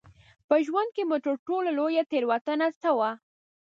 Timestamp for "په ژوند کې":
0.47-1.03